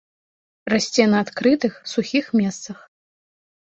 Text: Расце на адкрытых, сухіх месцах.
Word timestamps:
Расце 0.73 1.03
на 1.13 1.21
адкрытых, 1.27 1.79
сухіх 1.95 2.25
месцах. 2.43 2.77